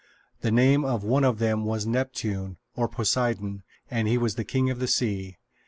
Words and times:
The 0.39 0.49
name 0.49 0.83
of 0.83 1.03
one 1.03 1.23
of 1.23 1.37
them 1.37 1.63
was 1.63 1.85
Neptune, 1.85 2.57
or 2.75 2.87
Poseidon, 2.87 3.61
and 3.91 4.07
he 4.07 4.17
was 4.17 4.33
the 4.33 4.43
king 4.43 4.71
of 4.71 4.79
the 4.79 4.87
sea. 4.87 5.37